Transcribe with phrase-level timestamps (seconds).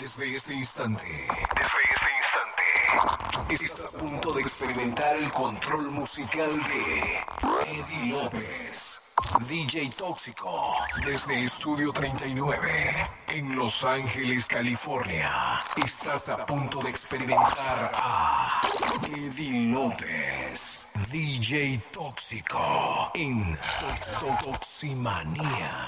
[0.00, 1.06] Desde este instante.
[1.06, 3.64] Desde este instante.
[3.64, 7.24] Estás a punto de experimentar el control musical de
[7.66, 9.02] Eddie López.
[9.48, 10.74] DJ Tóxico,
[11.04, 15.62] desde Estudio 39, en Los Ángeles, California.
[15.76, 18.60] Estás a punto de experimentar a
[19.08, 23.58] Eddie López, DJ Tóxico, en
[24.42, 25.82] Toximanía.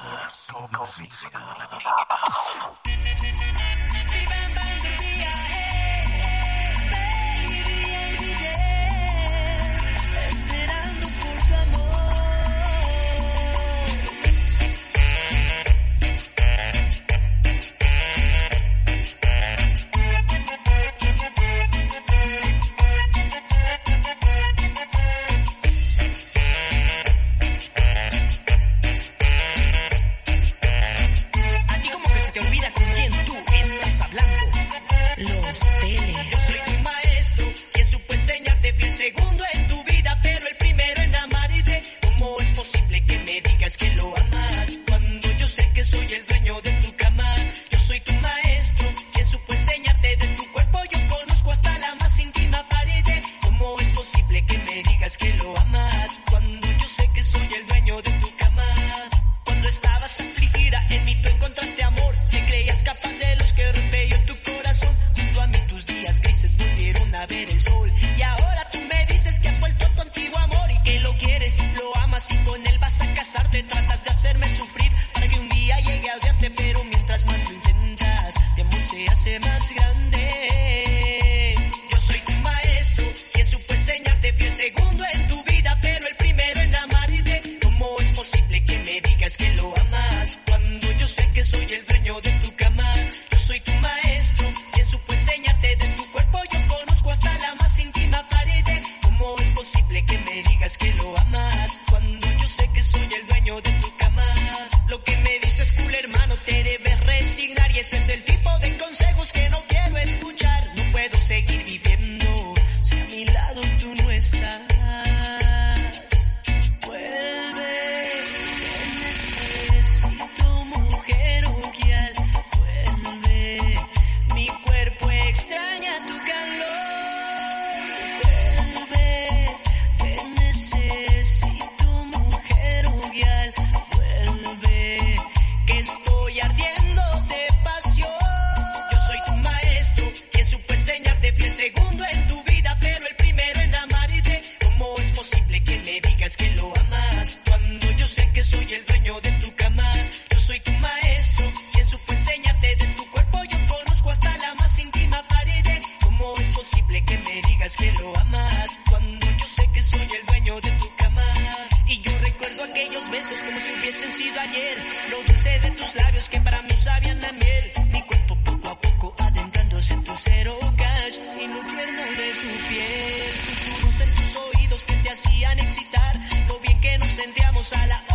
[172.37, 176.17] tu piel, susurros en tus oídos que te hacían excitar,
[176.49, 178.13] lo bien que nos sentíamos a la hora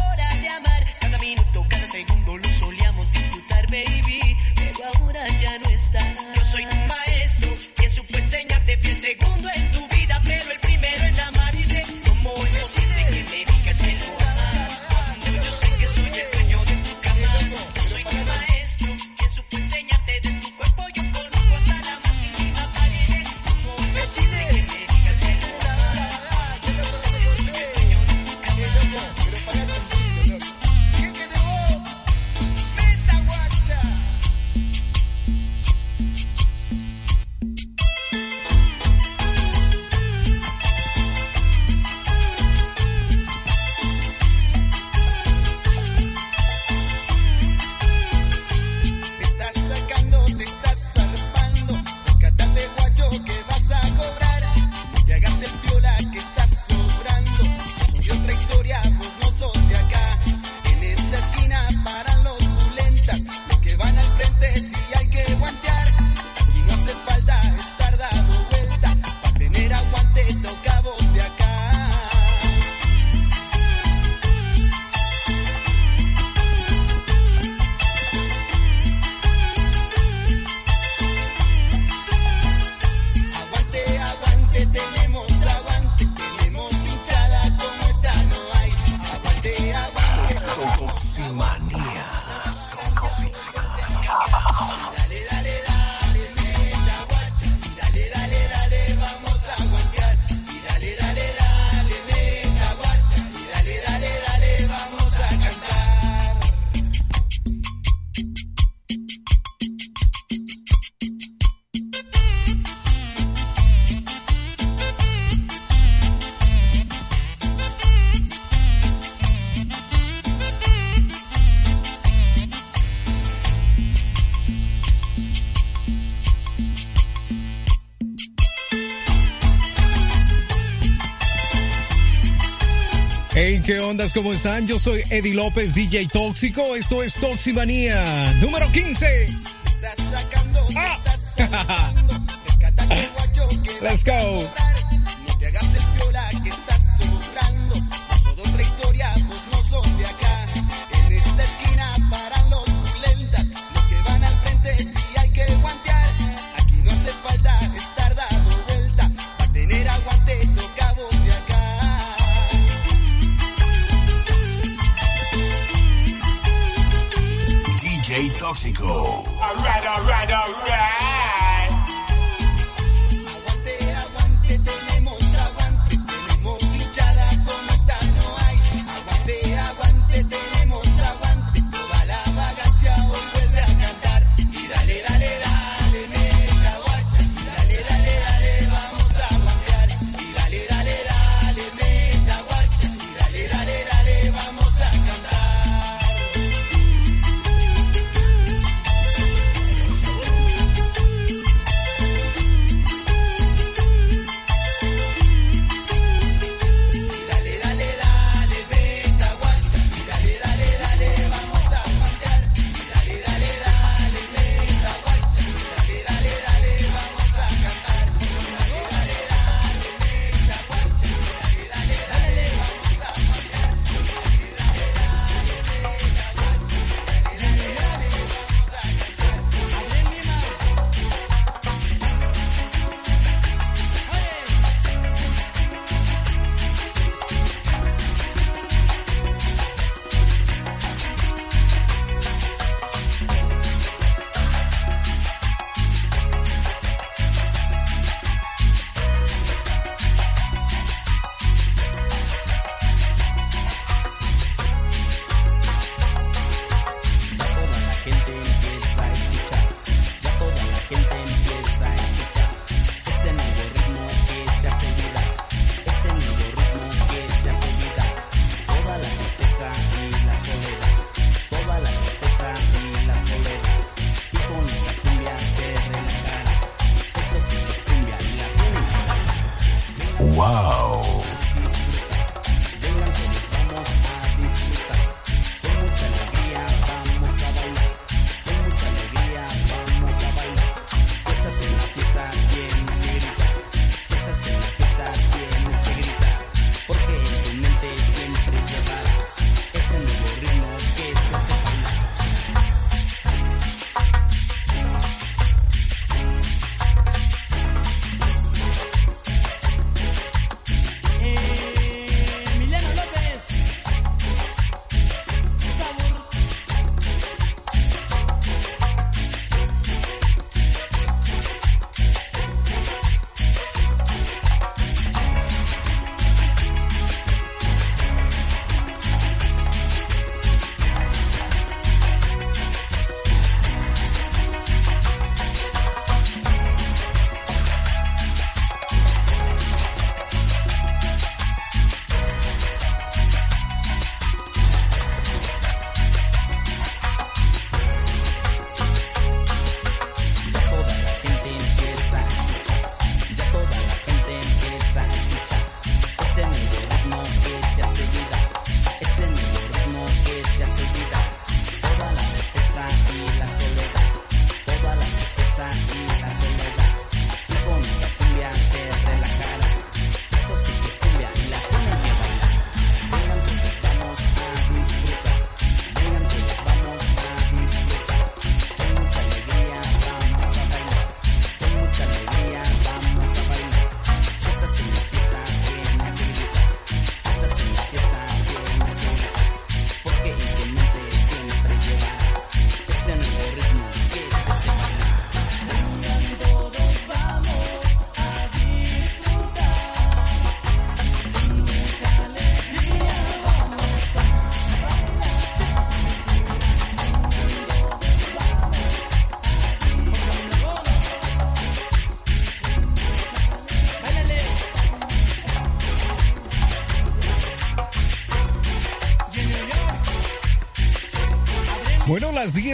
[134.13, 134.66] ¿Cómo están?
[134.66, 136.78] Yo soy Eddie López, DJ Tóxico.
[136.78, 139.38] Esto es Toximanía número 15.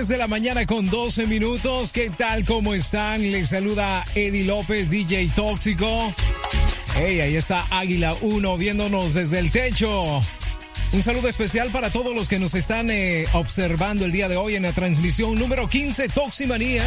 [0.08, 1.92] de la mañana con 12 minutos.
[1.92, 2.46] ¿Qué tal?
[2.46, 3.22] ¿Cómo están?
[3.32, 5.88] Les saluda Eddie López, DJ Tóxico.
[6.96, 10.04] Hey, ahí está Águila 1 viéndonos desde el techo.
[10.92, 14.56] Un saludo especial para todos los que nos están eh, observando el día de hoy
[14.56, 16.84] en la transmisión número 15 Toximanía.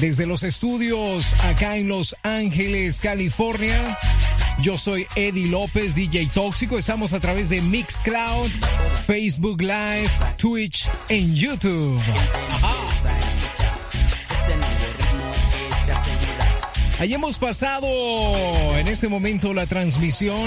[0.00, 3.98] Desde los estudios acá en Los Ángeles, California.
[4.58, 6.78] Yo soy Eddie López, DJ Tóxico.
[6.78, 8.50] Estamos a través de Mixcloud,
[9.06, 12.00] Facebook Live, Twitch en YouTube.
[17.00, 17.86] Ahí hemos pasado
[18.76, 20.46] en este momento la transmisión.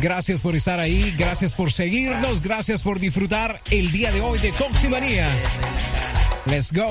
[0.00, 4.52] Gracias por estar ahí, gracias por seguirnos, gracias por disfrutar el día de hoy de
[4.52, 5.28] Toximanía.
[6.46, 6.88] Let's go.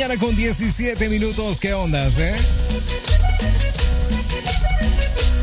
[0.00, 1.60] mañana con 17 minutos.
[1.60, 2.34] ¿Qué ondas, eh?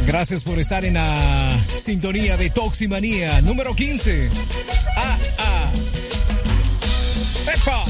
[0.08, 4.32] Gracias por estar en la sintonía de Toximanía número 15.
[4.96, 5.72] Ah, ah.
[7.54, 7.84] ¡Epa!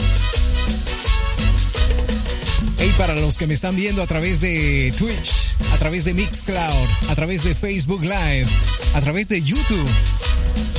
[2.77, 6.87] Hey, para los que me están viendo a través de Twitch, a través de Mixcloud,
[7.07, 8.47] a través de Facebook Live,
[8.93, 9.87] a través de YouTube,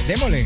[0.07, 0.45] démosle.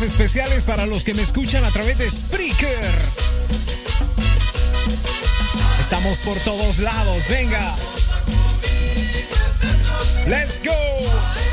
[0.00, 2.94] especiales para los que me escuchan a través de Spreaker.
[5.78, 7.74] Estamos por todos lados, venga.
[10.26, 11.43] Let's go.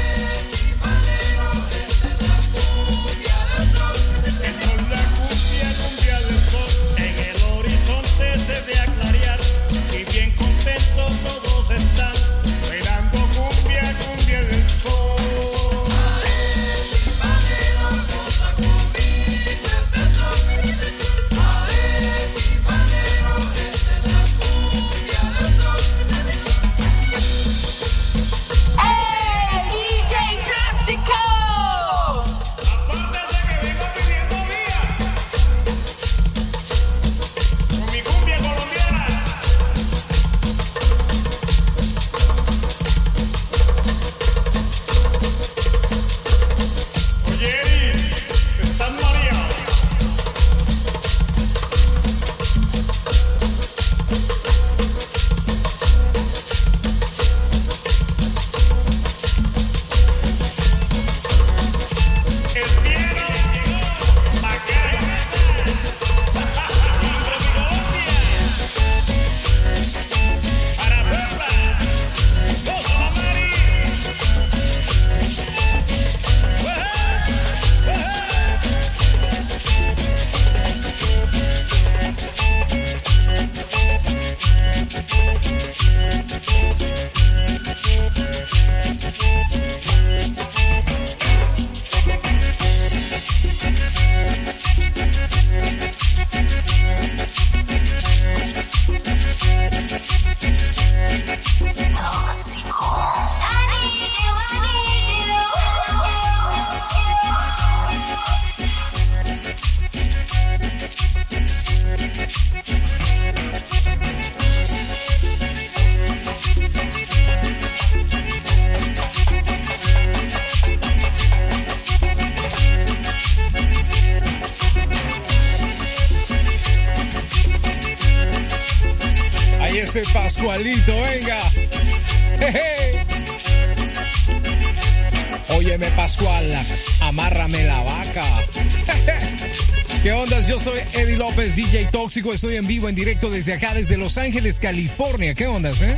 [142.12, 145.34] Tóxico, estoy en vivo, en directo desde acá, desde Los Ángeles, California.
[145.34, 145.96] ¿Qué ondas, eh?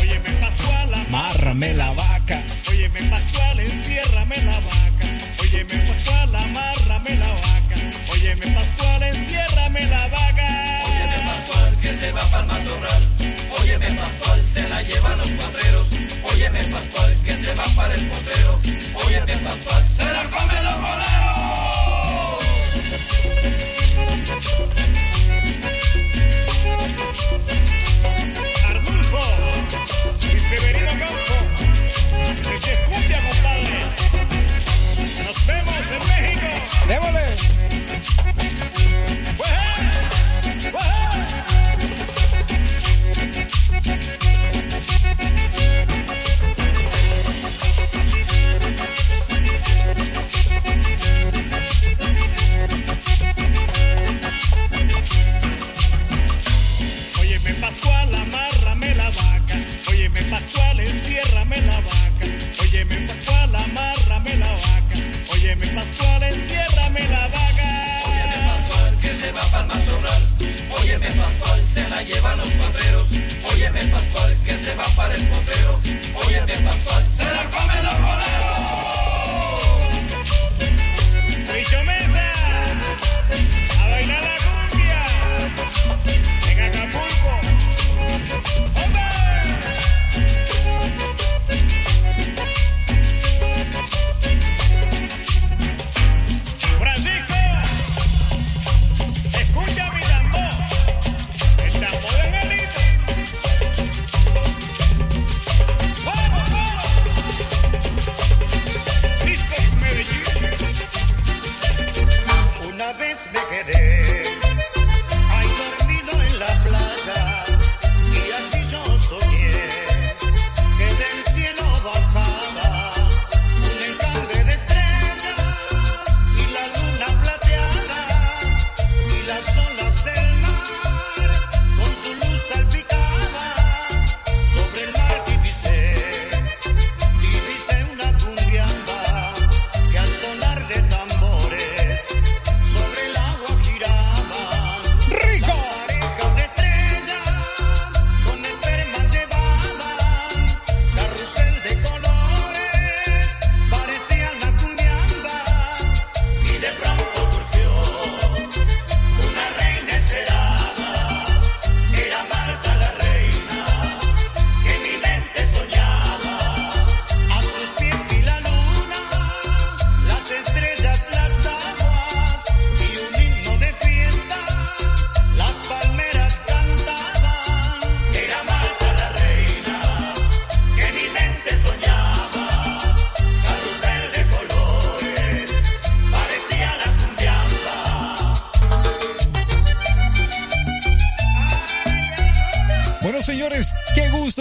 [0.00, 2.40] Oye, me pasó a la Márrame la vaca.
[2.70, 5.08] Oye, me pasó a la, enciérrame la vaca.
[5.42, 6.25] Oye, me pasó a la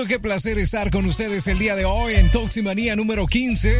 [0.07, 3.77] qué placer estar con ustedes el día de hoy en Toximanía número 15.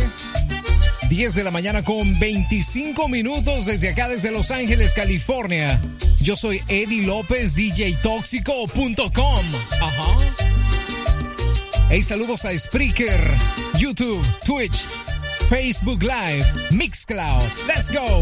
[1.09, 5.79] 10 de la mañana con 25 minutos desde acá, desde Los Ángeles, California.
[6.21, 9.45] Yo soy Eddie López, DJTóxico.com.
[9.81, 10.05] Ajá.
[11.89, 13.19] Hey, saludos a Spreaker,
[13.77, 14.85] YouTube, Twitch,
[15.49, 17.43] Facebook Live, Mixcloud.
[17.67, 18.21] Let's go.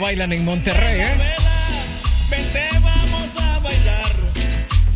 [0.00, 1.14] bailan en Monterrey, ¿eh?
[2.30, 4.12] Vente, vamos a bailar.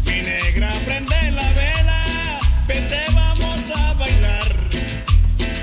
[0.07, 2.38] Mi negra, prende la vela.
[2.67, 4.57] Vente, vamos a bailar.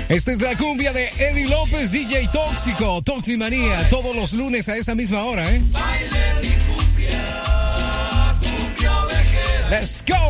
[0.08, 4.94] Esta es la cumbia de Eddie López, DJ Tóxico, Toximanía, todos los lunes a esa
[4.94, 5.60] misma hora, ¿eh?
[5.70, 7.18] Baile mi cumbia,
[8.40, 8.92] cumbia
[9.70, 10.21] Let's go.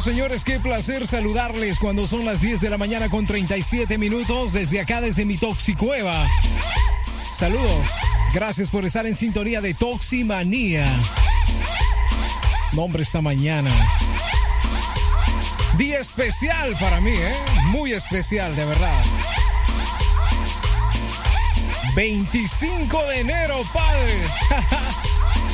[0.00, 4.80] Señores, qué placer saludarles cuando son las 10 de la mañana con 37 minutos desde
[4.80, 6.14] acá, desde mi Toxicueva.
[7.32, 7.94] Saludos.
[8.32, 10.84] Gracias por estar en sintonía de Toximanía.
[12.72, 13.70] Nombre esta mañana.
[15.76, 17.34] Día especial para mí, ¿eh?
[17.72, 19.02] Muy especial, de verdad.
[21.96, 24.14] 25 de enero, padre.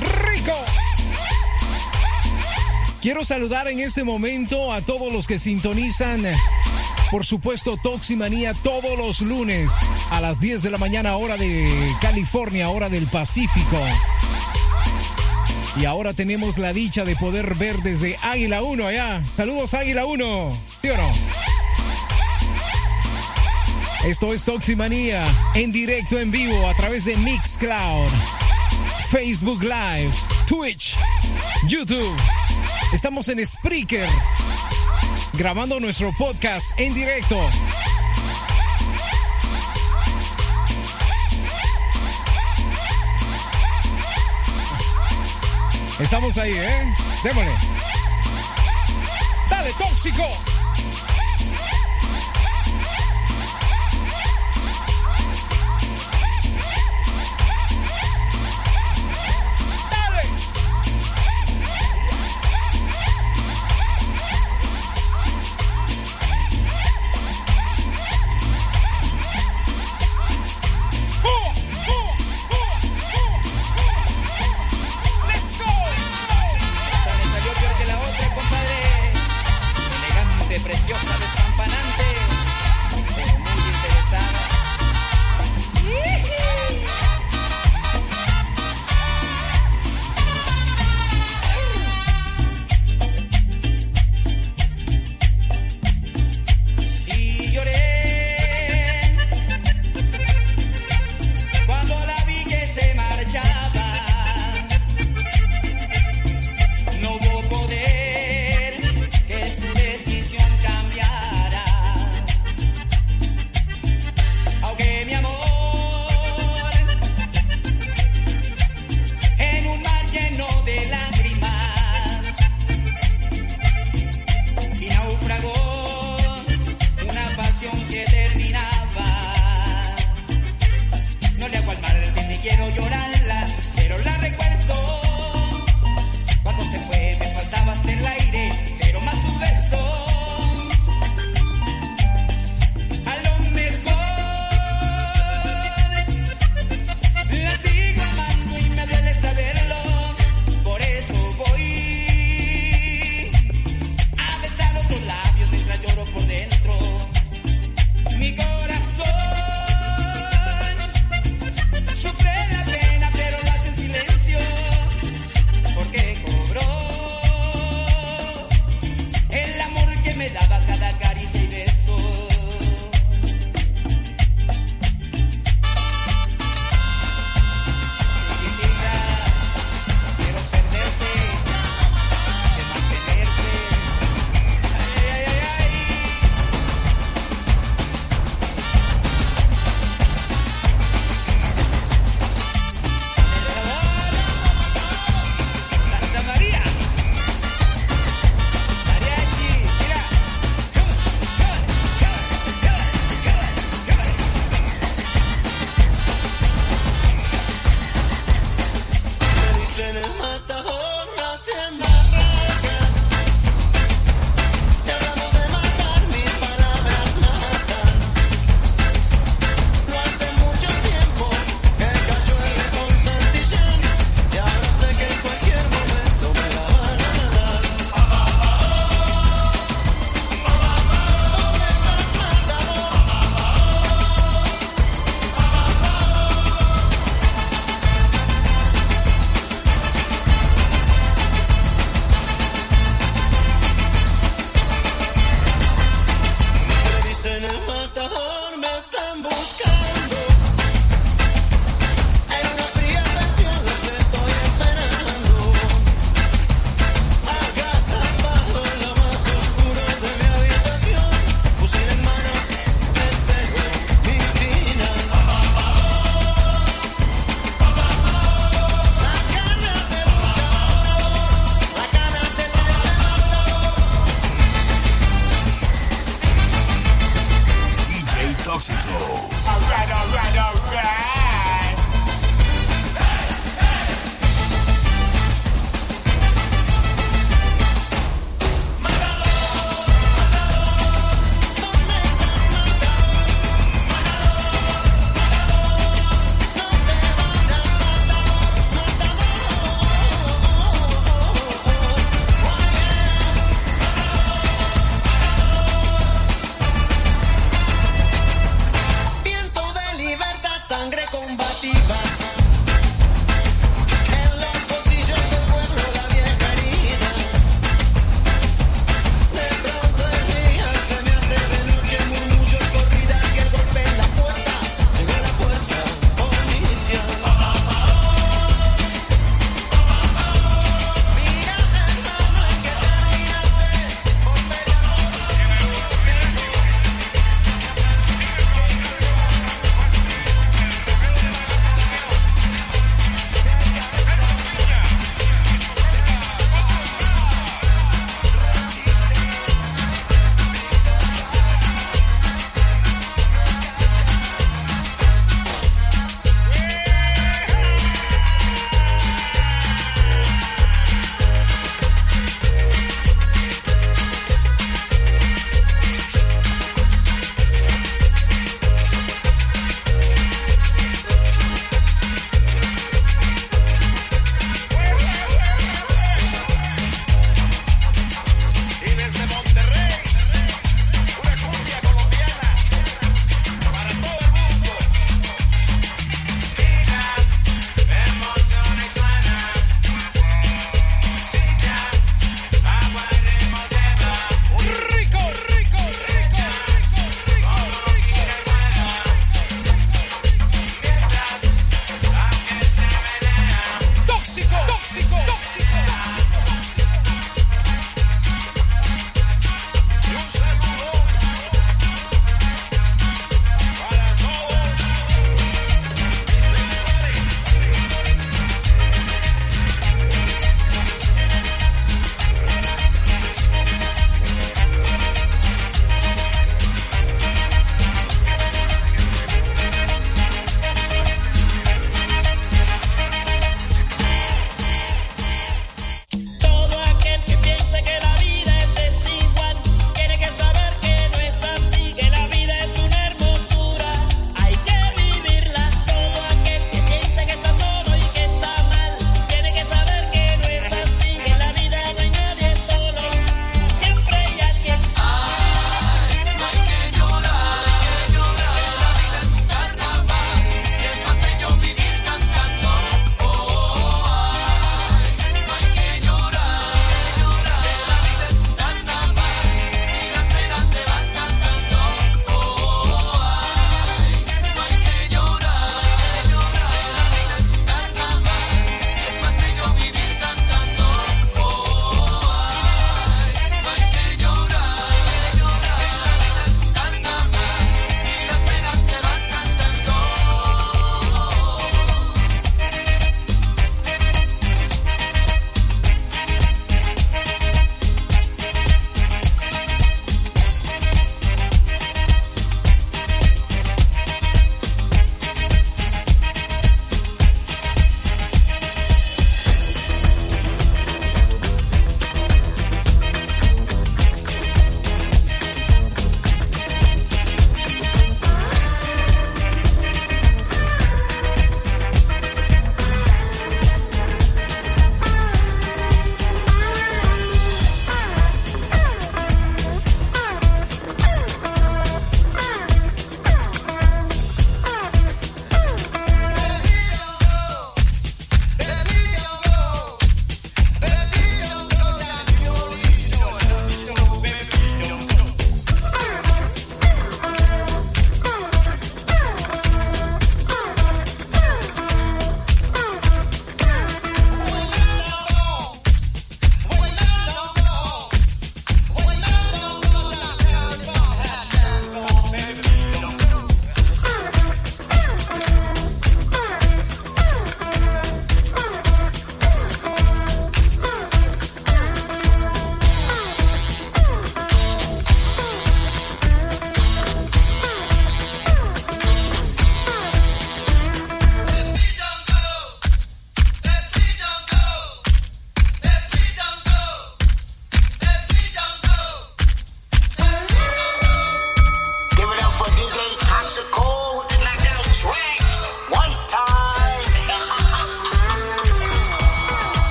[0.30, 0.85] Rico.
[3.06, 6.24] Quiero saludar en este momento a todos los que sintonizan,
[7.12, 9.70] por supuesto, Toximanía todos los lunes
[10.10, 11.70] a las 10 de la mañana, hora de
[12.02, 13.78] California, hora del Pacífico.
[15.80, 19.22] Y ahora tenemos la dicha de poder ver desde Águila 1 allá.
[19.36, 21.12] Saludos Águila 1, ¿sí o no?
[24.04, 28.08] Esto es Toximanía en directo, en vivo, a través de Mixcloud,
[29.10, 30.10] Facebook Live,
[30.48, 30.96] Twitch,
[31.68, 32.16] YouTube.
[32.92, 34.08] Estamos en Spreaker,
[35.34, 37.38] grabando nuestro podcast en directo.
[45.98, 46.94] Estamos ahí, ¿eh?
[47.24, 47.52] Démosle.
[49.50, 50.45] Dale, tóxico.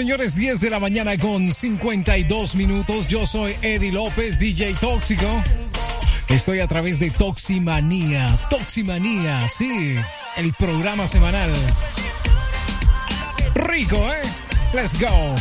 [0.00, 3.06] Señores, 10 de la mañana con 52 minutos.
[3.06, 5.26] Yo soy Eddie López, DJ Tóxico.
[6.30, 8.34] Estoy a través de Toximanía.
[8.48, 9.96] Toximanía, sí,
[10.38, 11.50] el programa semanal.
[13.54, 14.22] Rico, ¿eh?
[14.72, 15.34] Let's go.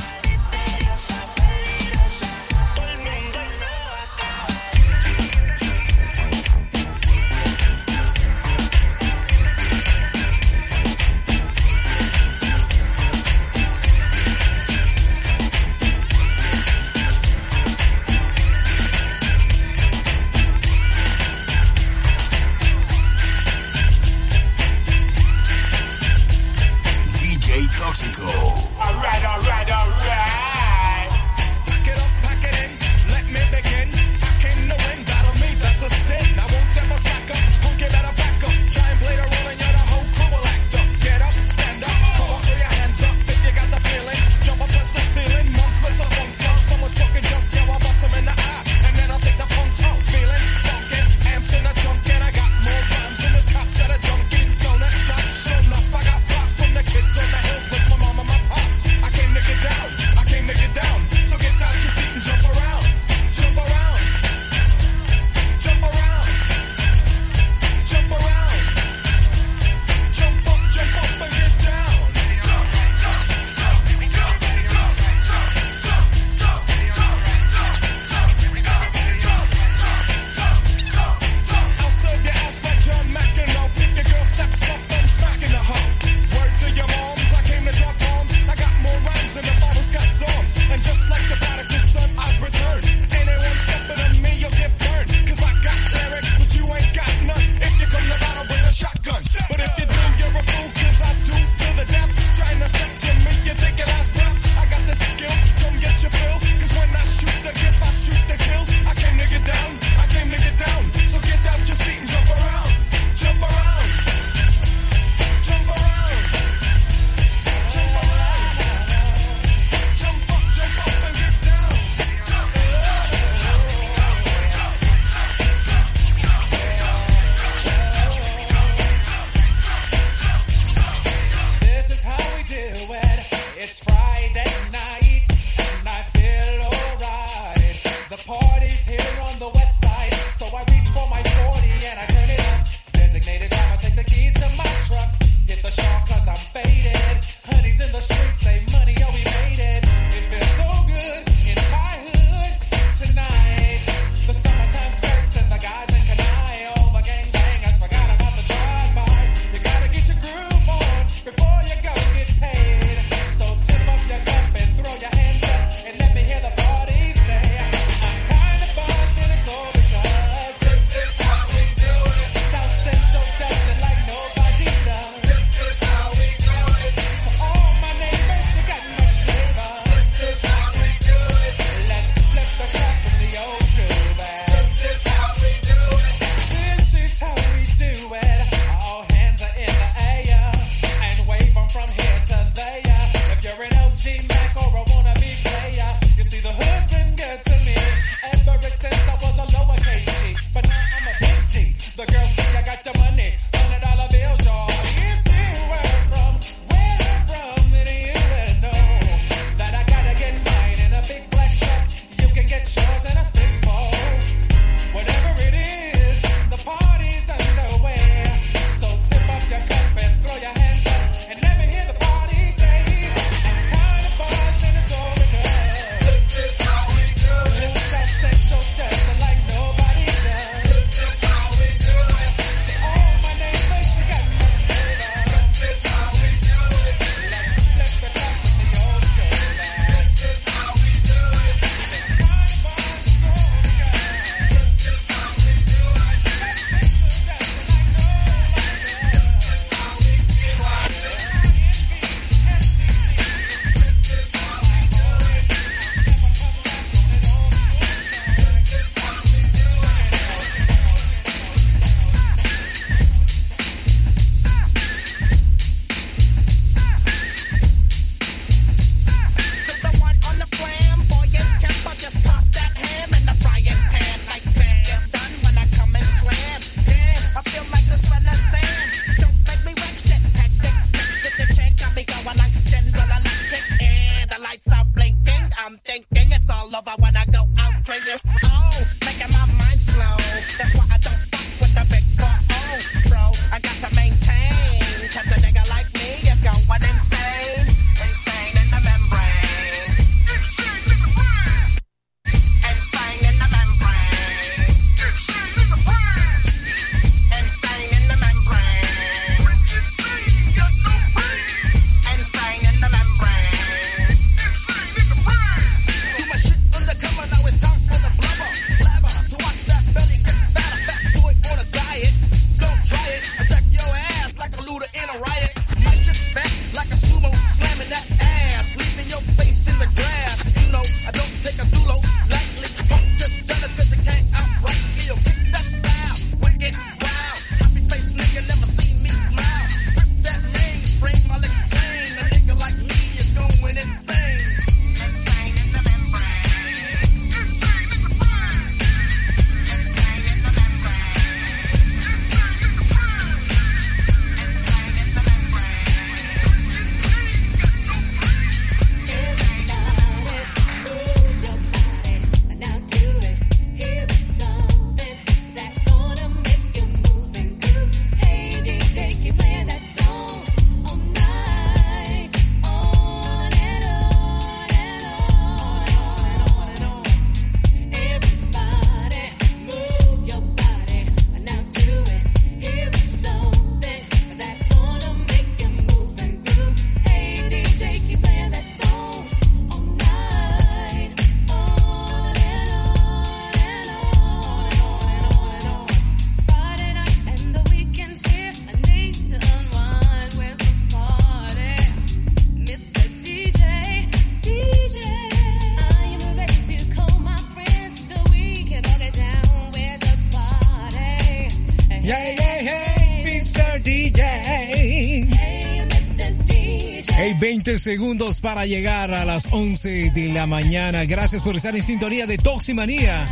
[417.60, 421.04] 20 segundos para llegar a las 11 de la mañana.
[421.04, 423.26] Gracias por estar en sintonía de Toximanía.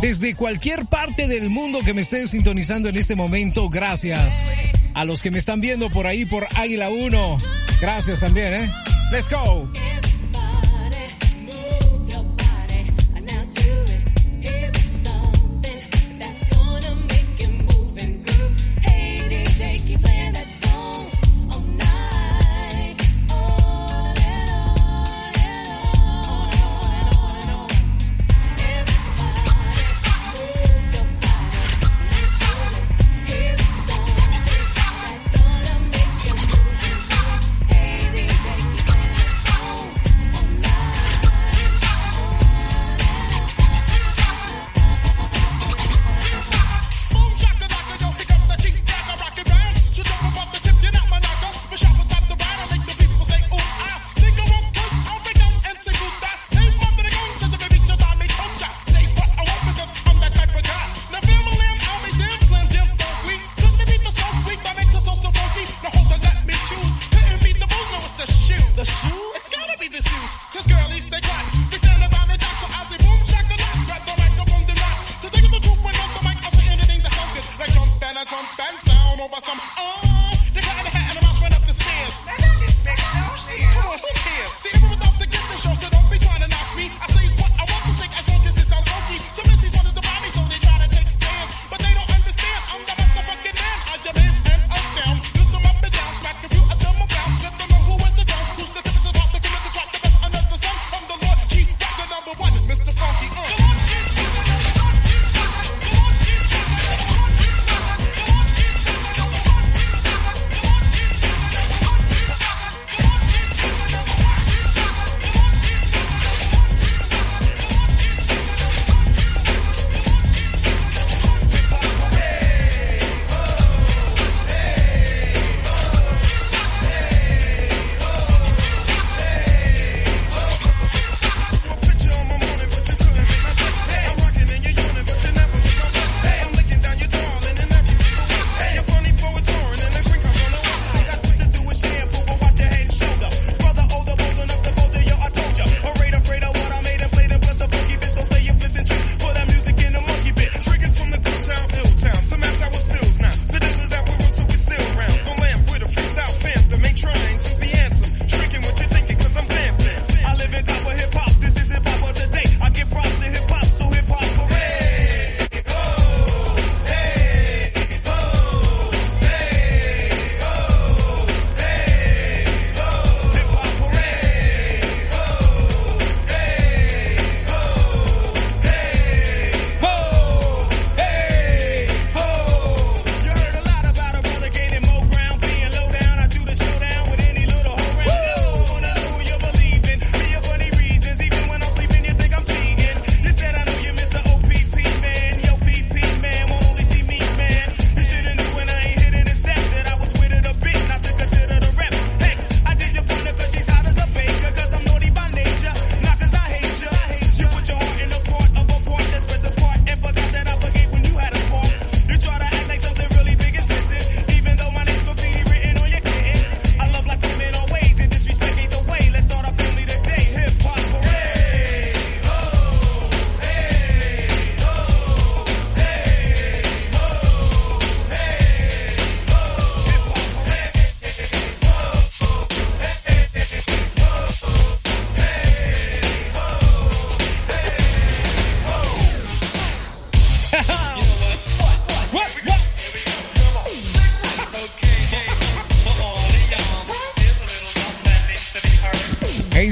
[0.00, 4.46] Desde cualquier parte del mundo que me estén sintonizando en este momento, gracias.
[4.94, 7.36] A los que me están viendo por ahí por Águila 1,
[7.78, 8.70] gracias también, ¿eh?
[9.12, 9.68] Let's go.
[79.18, 79.58] come over some.
[79.78, 80.07] Oh.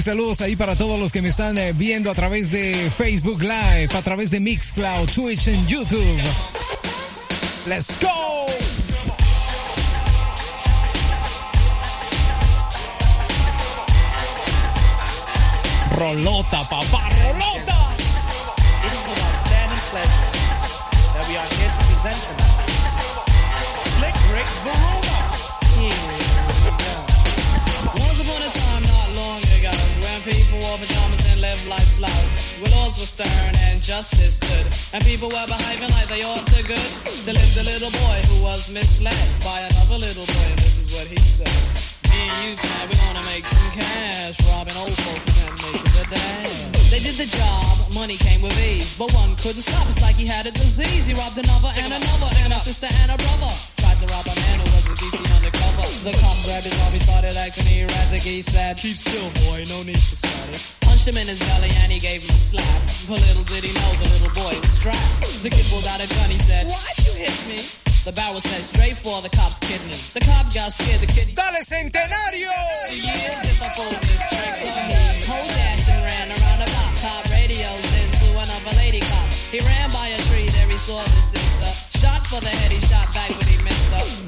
[0.07, 3.88] saludos ahí para todos los que me están eh, viendo a través de Facebook Live,
[3.92, 6.22] a través de Mixcloud, Twitch y YouTube.
[7.66, 8.46] Let's go.
[15.96, 17.76] Rolota, papá, rolota.
[34.97, 36.88] And people were behaving like they ought to good.
[37.28, 39.12] There lived a little boy who was misled
[39.44, 41.53] by another little boy, and this is what he said.
[42.09, 46.05] Me and you tonight, we wanna make some cash, robbing old folks and making the
[46.16, 46.88] dash.
[46.88, 49.84] They did the job, money came with ease, but one couldn't stop.
[49.84, 51.05] It's like he had a disease.
[51.05, 53.53] He robbed another Stick and another, and a sister and a brother.
[53.76, 55.84] Tried to rob a man who was a DT undercover.
[56.09, 58.24] The cop grabbed his arm, he started acting erratic.
[58.24, 61.92] He said, "Keep still, boy, no need for static." Punched him in his belly and
[61.92, 62.64] he gave him a slap.
[63.05, 65.44] But little did he know the little boy was strapped.
[65.44, 67.61] The kid pulled out a gun, he said, Why'd you hit me?
[68.09, 69.92] The barrel said straight for the cop's kidney.
[70.16, 71.36] The cop got scared, the kid.
[71.36, 72.49] ¡Dale, centenario!
[72.88, 77.28] Years if I pulled this trick, so he cold dashed and ran around about top
[77.28, 79.28] radios into another lady cop.
[79.53, 81.68] He ran by a tree, there he saw the sister.
[82.01, 83.45] Shot for the head, he shot back, but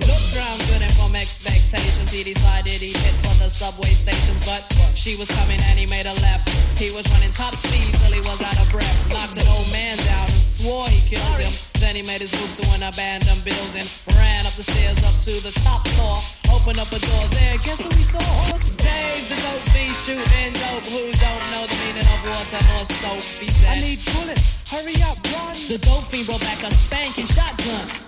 [0.06, 4.64] Looked round good and from expectations, he decided he'd hit for the subway stations, but
[4.94, 6.48] she was coming and he made a left.
[6.78, 8.96] He was running top speed till he was out of breath.
[9.11, 11.50] Knocked an old man down and swore he killed him.
[11.82, 13.86] Then he made his move to an abandoned building.
[14.18, 16.18] Ran up the stairs up to the top floor.
[16.54, 17.59] Opened up a door there.
[17.59, 18.18] Guess who he saw?
[18.78, 20.86] Dave, the dope fiend shooting dope.
[20.90, 23.22] Who don't know the meaning of water or soap?
[23.42, 24.54] He said, I need bullets.
[24.70, 25.54] Hurry up, run.
[25.70, 28.07] The dope fiend brought back a spanking shotgun.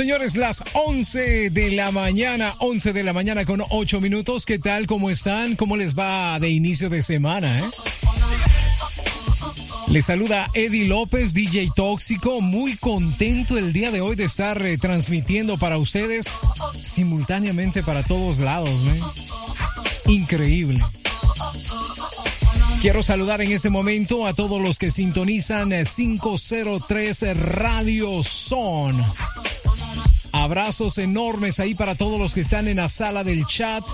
[0.00, 4.46] señores, las 11 de la mañana, 11 de la mañana con 8 minutos.
[4.46, 4.86] ¿Qué tal?
[4.86, 5.56] ¿Cómo están?
[5.56, 7.54] ¿Cómo les va de inicio de semana?
[7.58, 7.62] Eh?
[9.88, 14.78] Les saluda Eddie López, DJ Tóxico, muy contento el día de hoy de estar eh,
[14.78, 16.32] transmitiendo para ustedes
[16.80, 18.70] simultáneamente para todos lados.
[18.70, 19.00] ¿eh?
[20.06, 20.82] Increíble.
[22.80, 28.96] Quiero saludar en este momento a todos los que sintonizan eh, 503 Radio Son.
[30.50, 33.84] Abrazos enormes ahí para todos los que están en la sala del chat.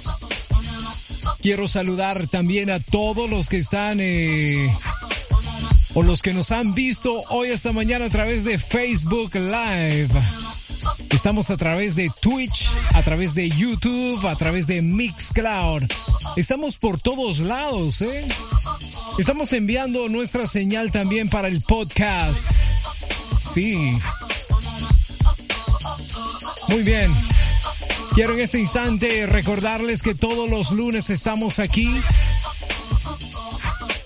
[1.42, 4.74] Quiero saludar también a todos los que están eh,
[5.92, 10.08] o los que nos han visto hoy esta mañana a través de Facebook Live.
[11.10, 15.82] Estamos a través de Twitch, a través de YouTube, a través de Mixcloud.
[16.36, 18.26] Estamos por todos lados, ¿eh?
[19.18, 22.50] Estamos enviando nuestra señal también para el podcast.
[23.44, 23.98] Sí.
[26.68, 27.12] Muy bien.
[28.14, 31.94] Quiero en este instante recordarles que todos los lunes estamos aquí.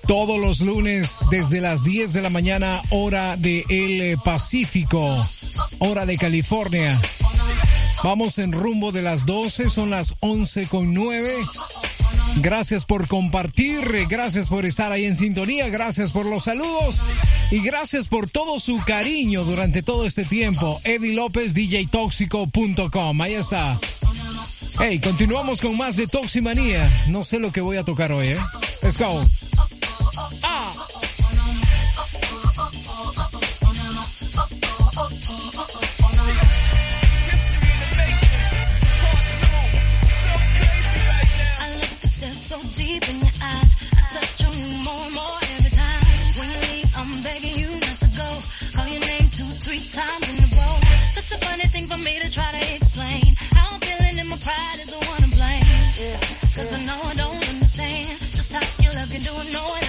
[0.06, 5.08] Todos los lunes desde las 10 de la mañana, hora de El Pacífico,
[5.78, 7.00] hora de California.
[8.02, 11.32] Vamos en rumbo de las 12, son las 11 con 9.
[12.36, 17.02] Gracias por compartir, gracias por estar ahí en sintonía, gracias por los saludos
[17.50, 20.80] y gracias por todo su cariño durante todo este tiempo.
[20.84, 23.20] Eddie López, DJTóxico.com.
[23.20, 23.78] Ahí está.
[24.78, 26.88] Hey, continuamos con más de Toximanía.
[27.08, 28.38] No sé lo que voy a tocar hoy, ¿eh?
[28.82, 29.22] Let's go.
[59.20, 59.79] don't know.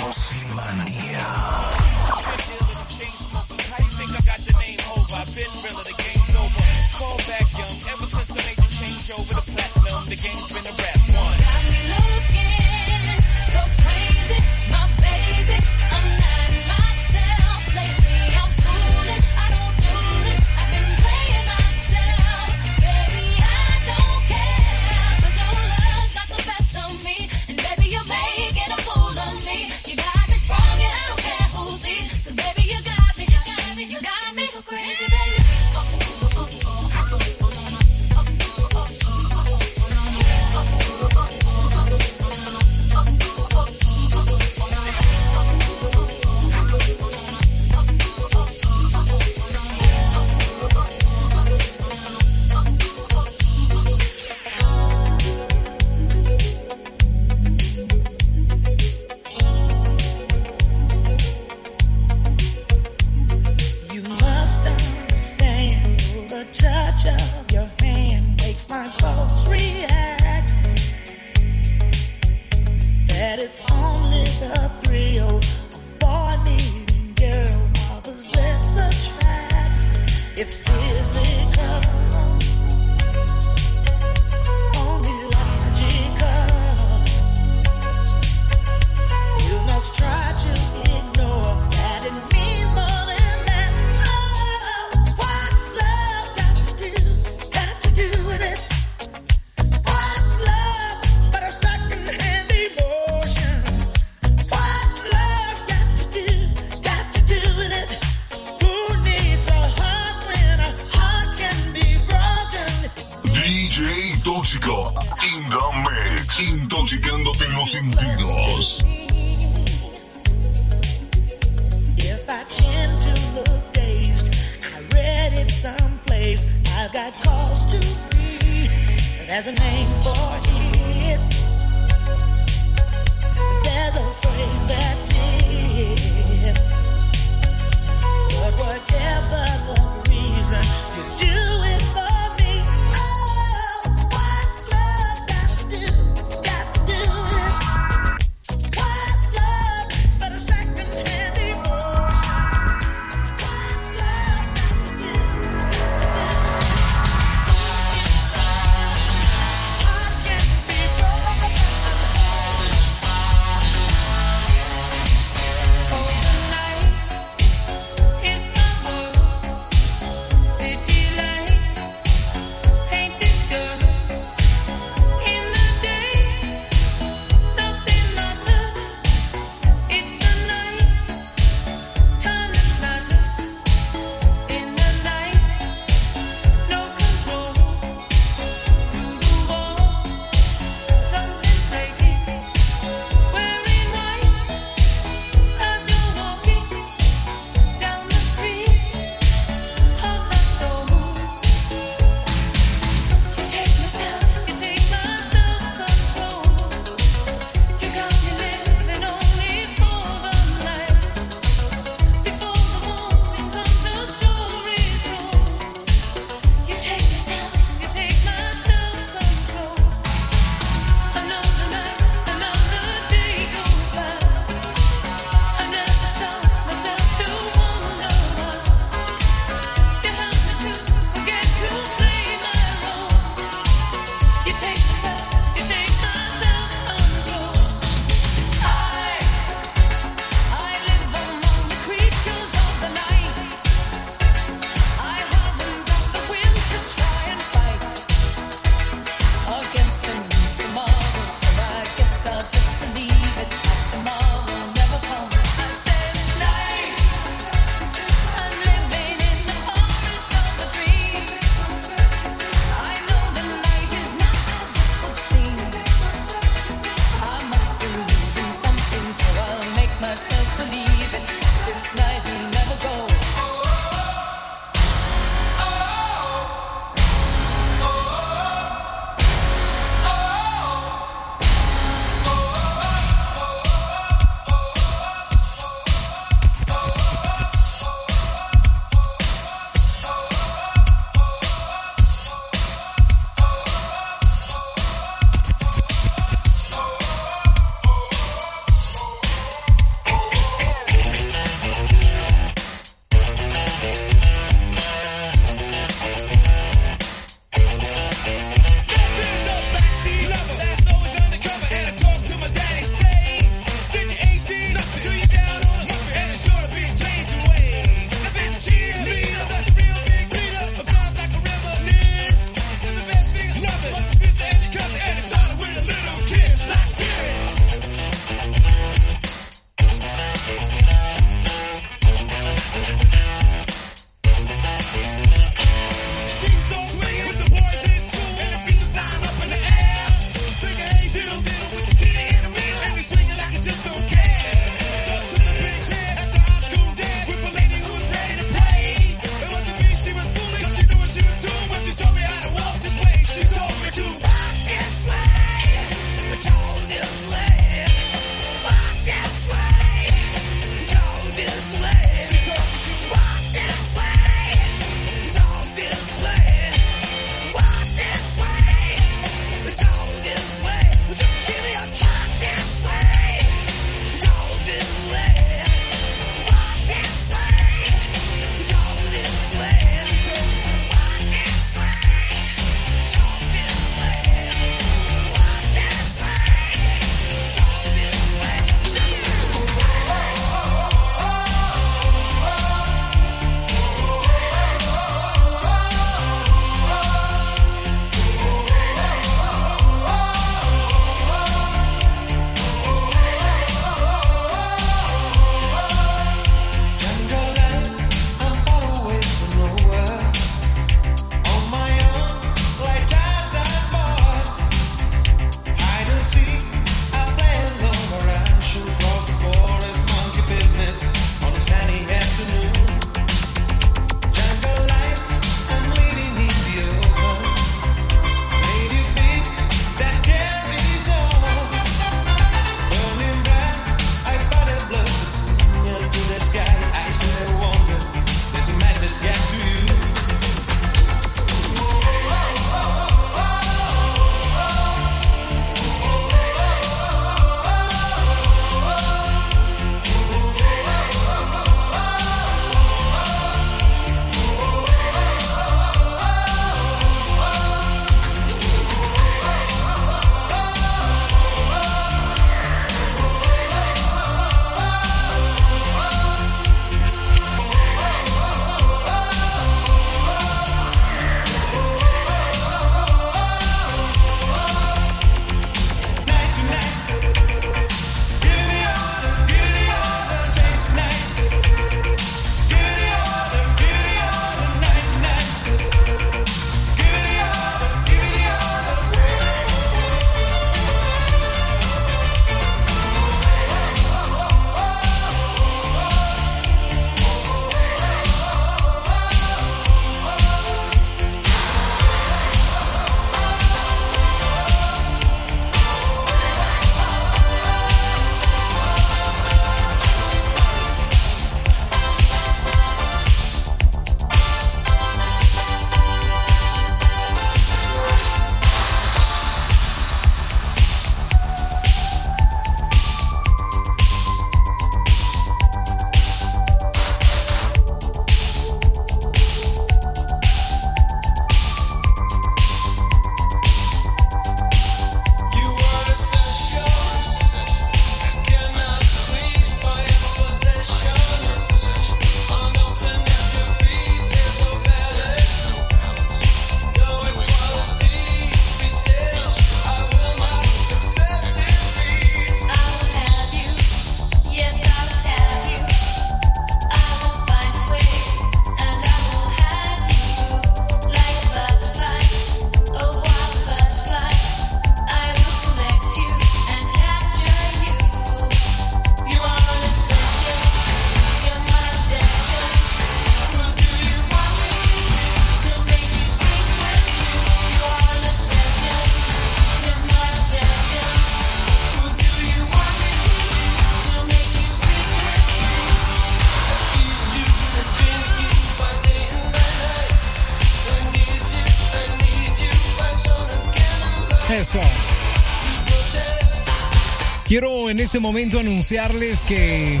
[598.10, 600.00] Este momento anunciarles que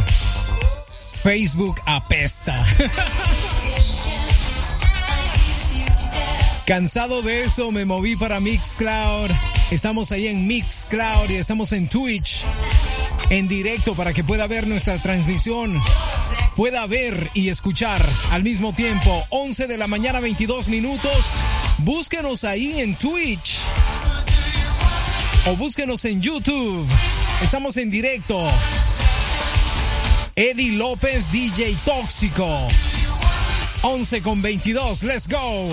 [1.22, 2.66] Facebook apesta.
[6.66, 9.30] Cansado de eso, me moví para Mixcloud.
[9.70, 12.42] Estamos ahí en Mixcloud y estamos en Twitch
[13.28, 15.80] en directo para que pueda ver nuestra transmisión,
[16.56, 19.24] pueda ver y escuchar al mismo tiempo.
[19.28, 21.32] 11 de la mañana, 22 minutos.
[21.78, 23.60] Búsquenos ahí en Twitch
[25.46, 26.88] o búsquenos en YouTube.
[27.42, 28.46] Estamos en directo.
[30.36, 32.68] Eddie López, DJ Tóxico.
[33.82, 35.02] 11 con 22.
[35.04, 35.70] Let's go.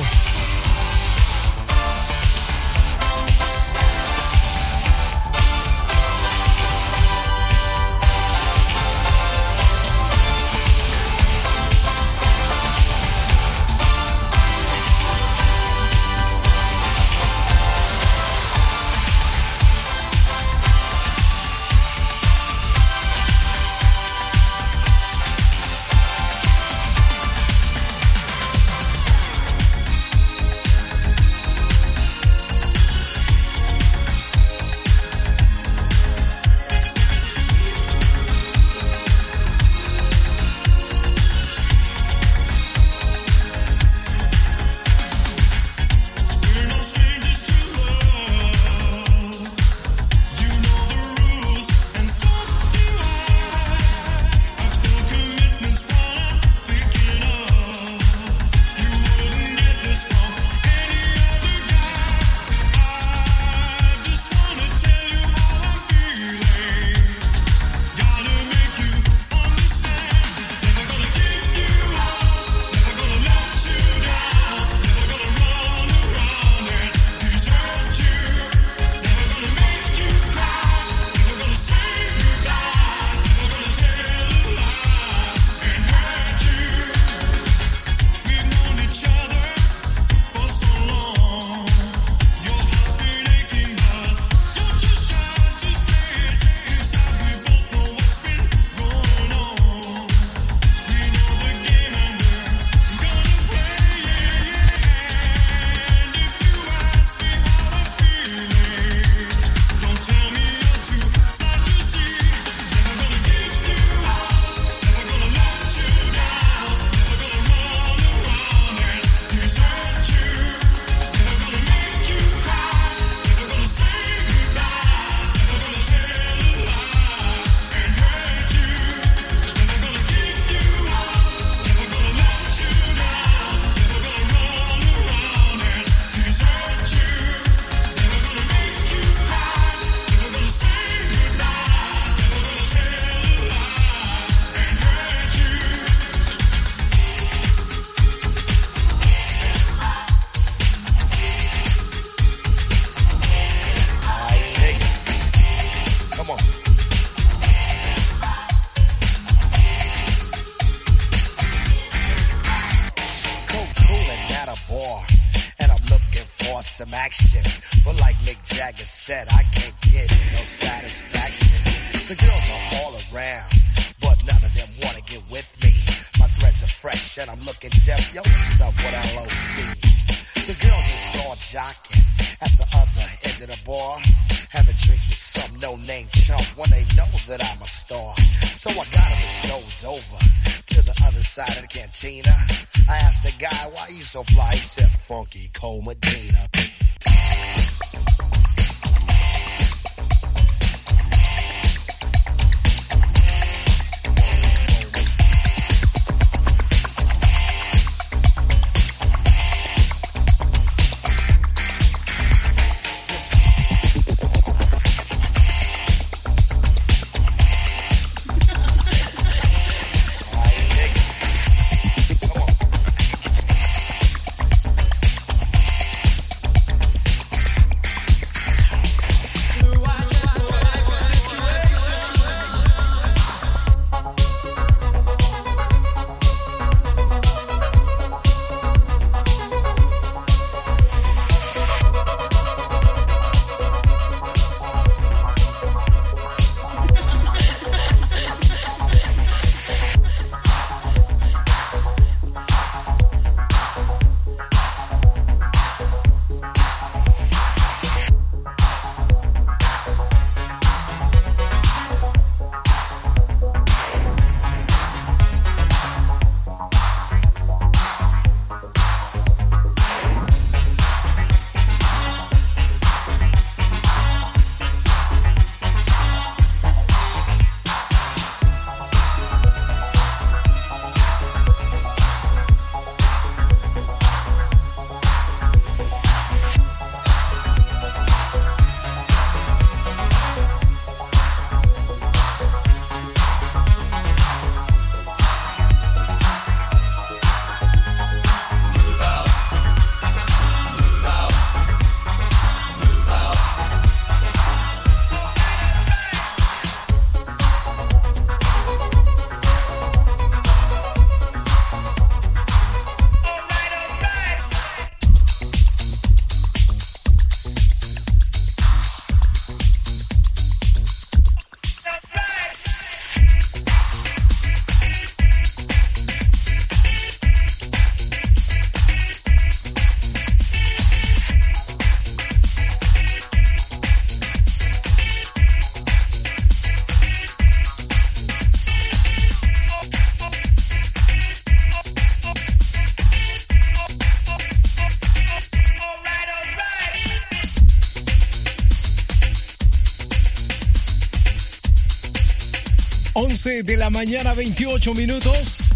[353.48, 355.70] 11 de la mañana, 28 minutos.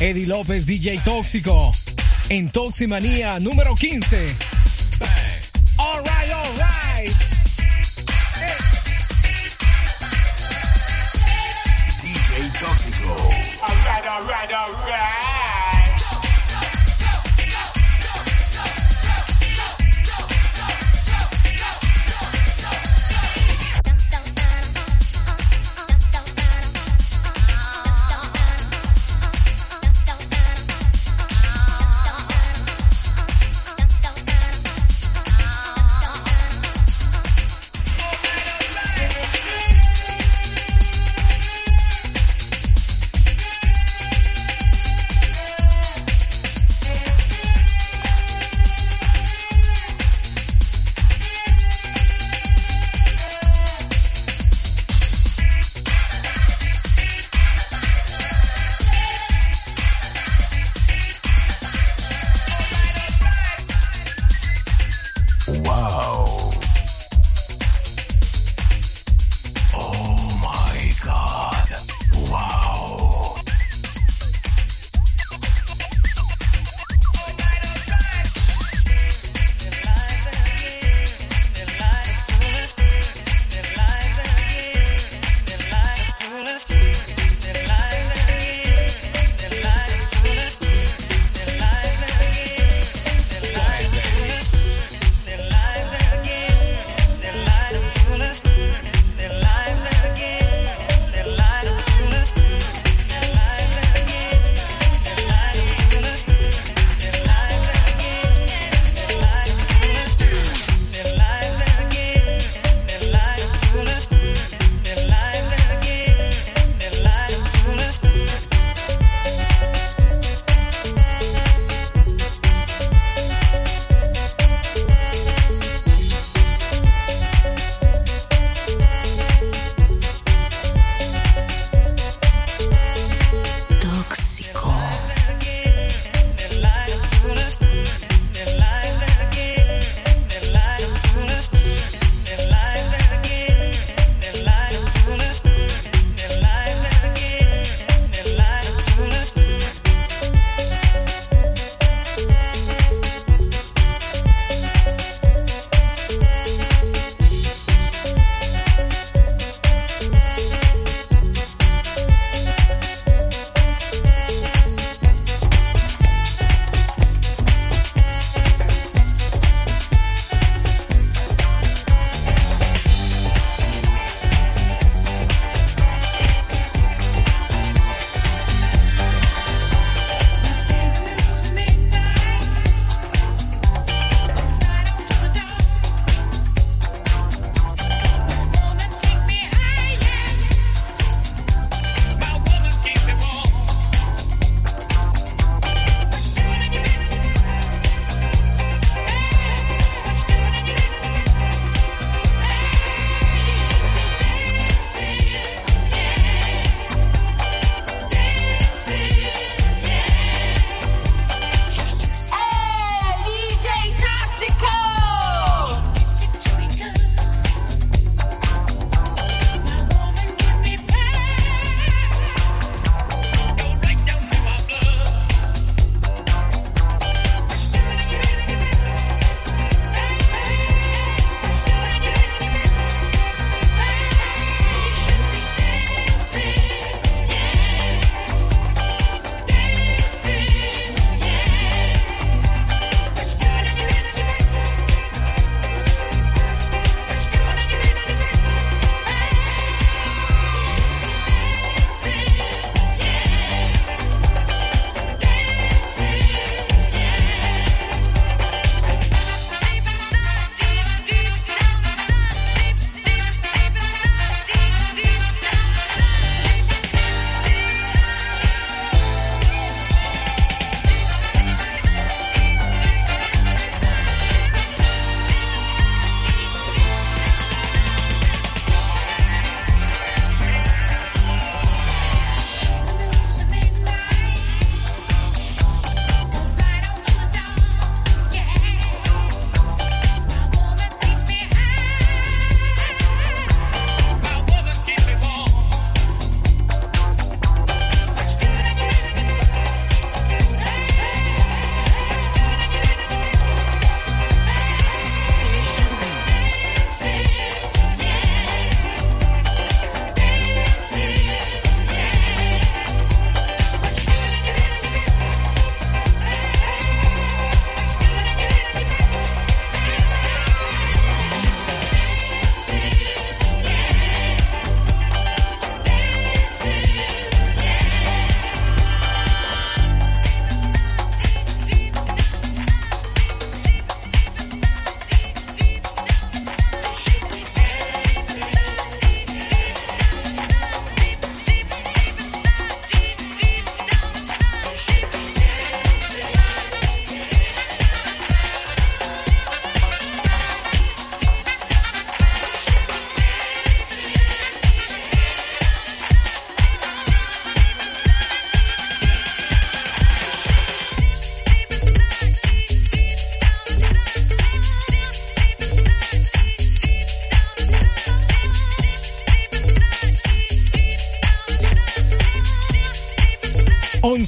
[0.00, 1.70] Eddie López, DJ Tóxico.
[2.30, 4.49] En Toximanía número 15.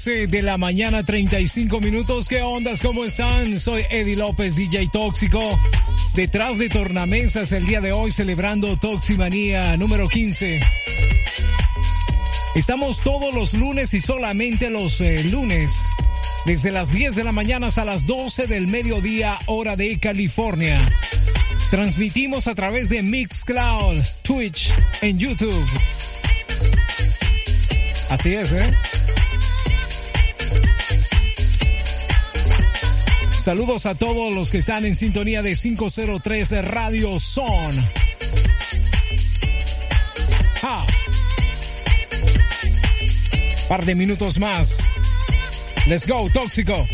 [0.05, 2.29] 11 de la mañana, 35 minutos.
[2.29, 2.83] ¿Qué ondas?
[2.83, 3.61] ¿Cómo están?
[3.61, 5.41] Soy Eddie López, DJ Tóxico.
[6.17, 10.61] Detrás de tornamesas el día de hoy celebrando Toximanía número 15.
[12.57, 15.87] Estamos todos los lunes y solamente los eh, lunes.
[16.47, 20.81] Desde las 10 de la mañana hasta las 12 del mediodía, hora de California.
[21.71, 25.65] Transmitimos a través de Mixcloud, Twitch, en YouTube.
[28.11, 28.75] Así es, ¿eh?
[33.43, 37.73] Saludos a todos los que están en sintonía de 503 Radio Son.
[40.63, 40.87] Ah.
[43.69, 44.89] Par de minutos más.
[45.89, 46.87] Let's go, tóxico.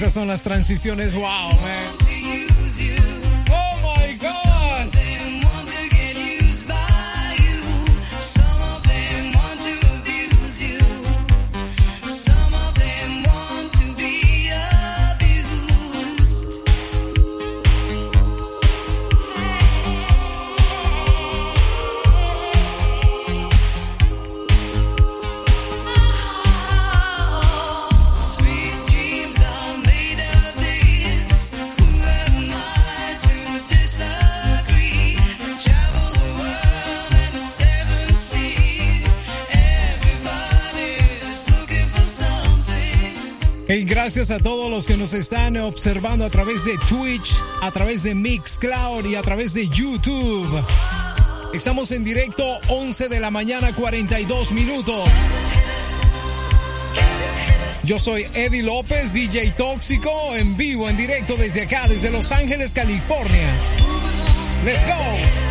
[0.00, 1.24] Esas son las transiciones, wow,
[1.60, 1.89] man.
[44.12, 47.32] Gracias a todos los que nos están observando a través de Twitch,
[47.62, 50.64] a través de Mixcloud y a través de YouTube.
[51.54, 55.08] Estamos en directo 11 de la mañana 42 minutos.
[57.84, 62.74] Yo soy Eddie López, DJ Tóxico, en vivo, en directo desde acá, desde Los Ángeles,
[62.74, 63.48] California.
[64.64, 65.49] Let's go.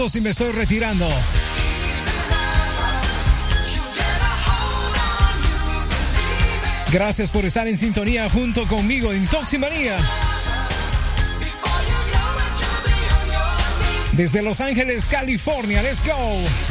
[0.00, 1.06] Y me estoy retirando.
[6.90, 9.98] Gracias por estar en sintonía junto conmigo en Toximanía.
[14.12, 16.69] Desde Los Ángeles, California, let's go.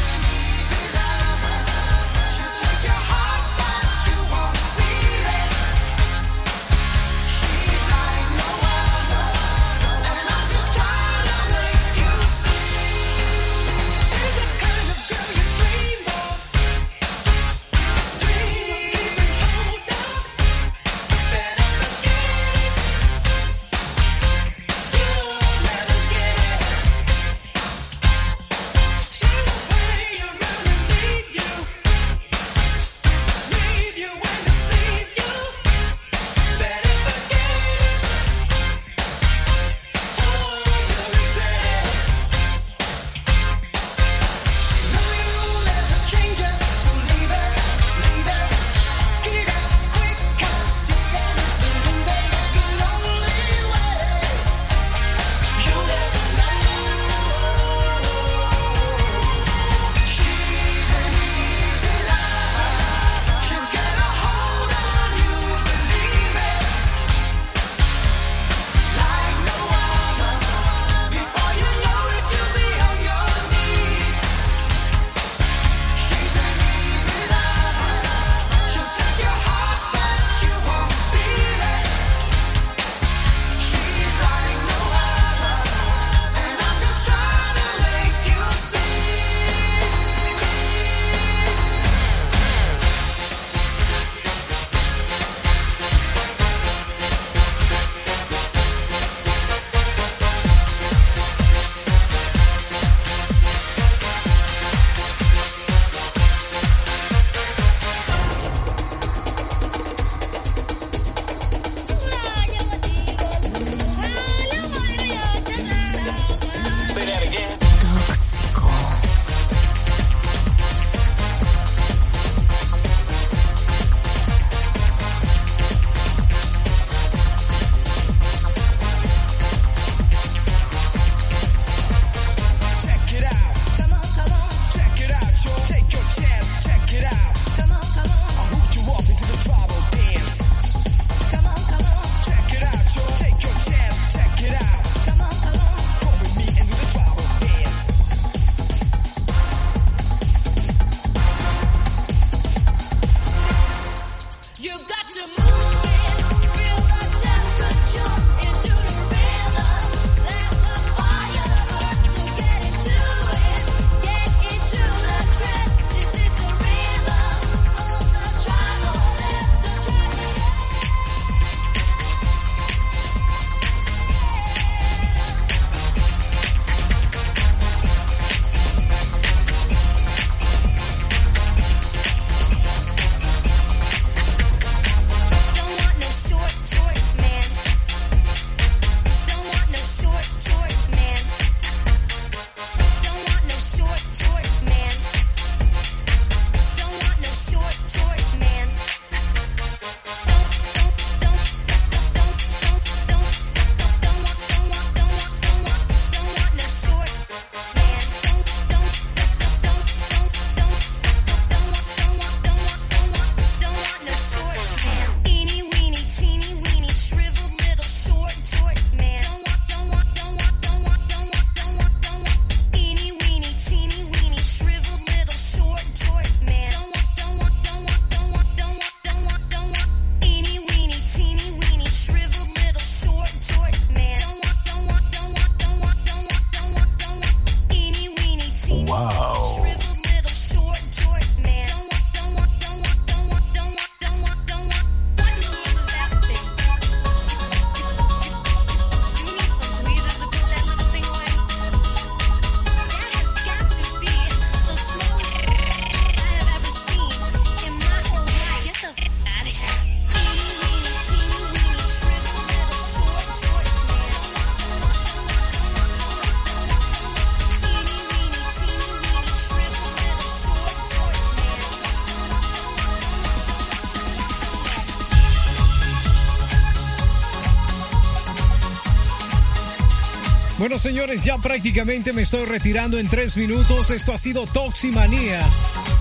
[280.59, 283.91] Bueno, señores, ya prácticamente me estoy retirando en tres minutos.
[283.91, 285.39] Esto ha sido Toximanía.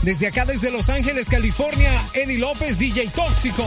[0.02, 3.64] Desde acá, desde Los Ángeles, California, Eddie López, DJ Tóxico.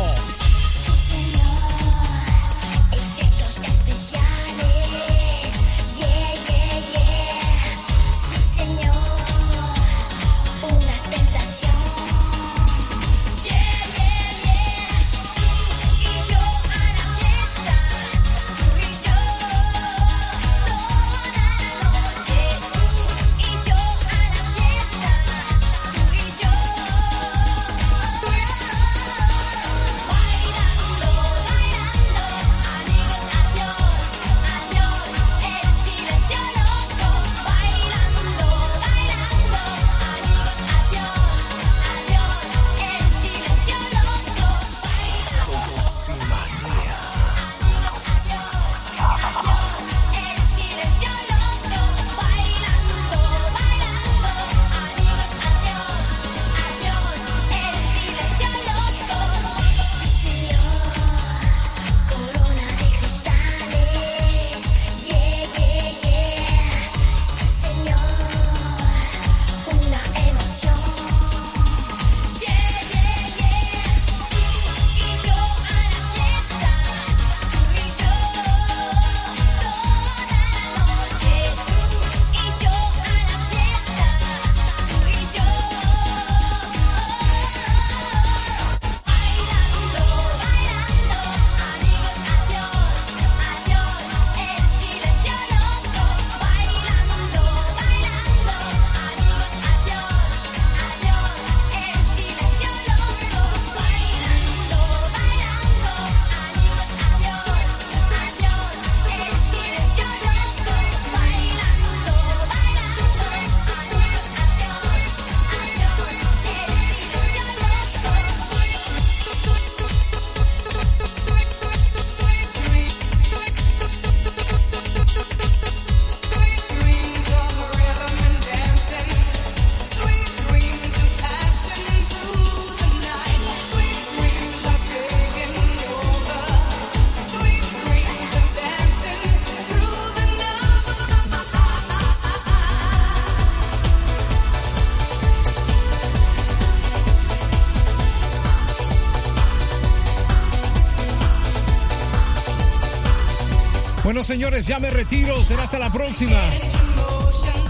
[154.32, 155.44] señores, ya me retiro.
[155.44, 156.40] Será hasta la próxima.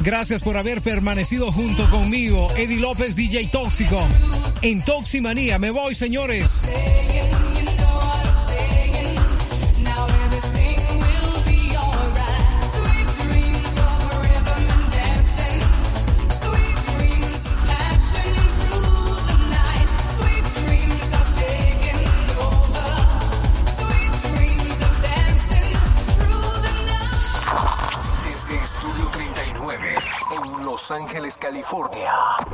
[0.02, 4.00] Gracias por haber permanecido junto conmigo, Eddie López, DJ Tóxico.
[4.62, 6.64] En Toximanía, me voy, señores.